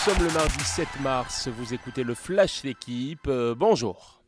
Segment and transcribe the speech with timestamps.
[0.00, 4.22] Nous sommes le mardi 7 mars, vous écoutez le Flash d'équipe, euh, bonjour.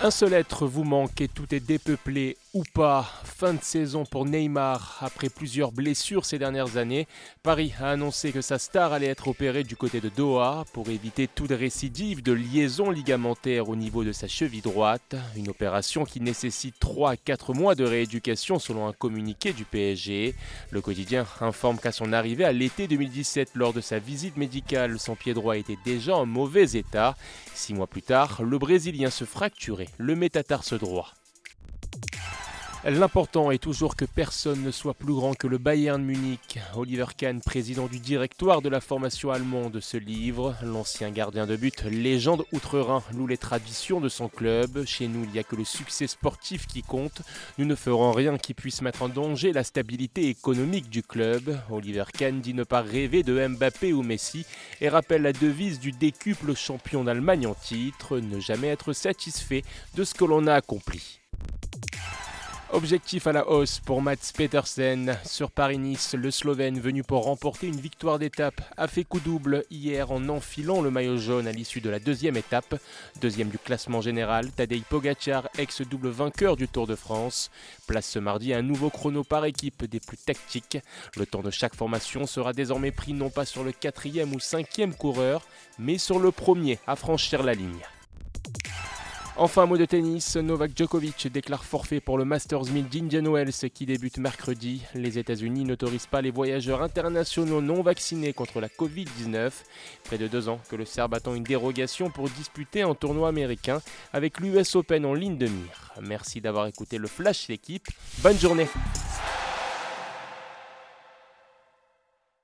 [0.00, 3.10] Un seul être vous manque et tout est dépeuplé ou pas.
[3.24, 4.98] Fin de saison pour Neymar.
[5.00, 7.06] Après plusieurs blessures ces dernières années,
[7.42, 11.28] Paris a annoncé que sa star allait être opérée du côté de Doha pour éviter
[11.28, 15.16] toute récidive de liaison ligamentaire au niveau de sa cheville droite.
[15.36, 20.34] Une opération qui nécessite 3 à 4 mois de rééducation selon un communiqué du PSG.
[20.70, 25.16] Le quotidien informe qu'à son arrivée à l'été 2017, lors de sa visite médicale, son
[25.16, 27.16] pied droit était déjà en mauvais état.
[27.54, 31.12] Six mois plus tard, le Brésilien se fracturait le métatarse droit.
[32.84, 36.58] L'important est toujours que personne ne soit plus grand que le Bayern Munich.
[36.74, 40.56] Oliver Kahn, président du directoire de la formation allemande, se livre.
[40.64, 44.84] L'ancien gardien de but, légende outre-Rhin, loue les traditions de son club.
[44.84, 47.22] Chez nous, il n'y a que le succès sportif qui compte.
[47.56, 51.56] Nous ne ferons rien qui puisse mettre en danger la stabilité économique du club.
[51.70, 54.44] Oliver Kahn dit ne pas rêver de Mbappé ou Messi
[54.80, 59.62] et rappelle la devise du décuple champion d'Allemagne en titre, ne jamais être satisfait
[59.94, 61.21] de ce que l'on a accompli.
[62.72, 65.18] Objectif à la hausse pour Mats Petersen.
[65.26, 70.10] Sur Paris-Nice, le Slovène venu pour remporter une victoire d'étape a fait coup double hier
[70.10, 72.80] en enfilant le maillot jaune à l'issue de la deuxième étape.
[73.20, 77.50] Deuxième du classement général, Tadej Pogacar, ex-double vainqueur du Tour de France.
[77.86, 80.78] Place ce mardi un nouveau chrono par équipe des plus tactiques.
[81.18, 84.94] Le temps de chaque formation sera désormais pris non pas sur le quatrième ou cinquième
[84.94, 85.42] coureur,
[85.78, 87.82] mais sur le premier à franchir la ligne.
[89.36, 93.86] Enfin, mot de tennis, Novak Djokovic déclare forfait pour le Masters 1000 d'Indian Wells qui
[93.86, 94.82] débute mercredi.
[94.94, 99.50] Les États-Unis n'autorisent pas les voyageurs internationaux non vaccinés contre la Covid-19.
[100.04, 103.80] Près de deux ans que le Serbe attend une dérogation pour disputer un tournoi américain
[104.12, 105.92] avec l'US Open en ligne de mire.
[106.02, 107.88] Merci d'avoir écouté le Flash d'équipe.
[108.18, 108.68] Bonne journée.